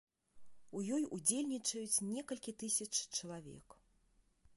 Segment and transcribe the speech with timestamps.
[0.77, 3.67] У ёй удзельнічаюць некалькі тысяч чалавек.